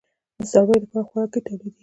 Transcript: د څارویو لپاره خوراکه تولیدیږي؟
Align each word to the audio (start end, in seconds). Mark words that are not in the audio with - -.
د 0.39 0.41
څارویو 0.51 0.81
لپاره 0.83 1.07
خوراکه 1.09 1.39
تولیدیږي؟ 1.45 1.79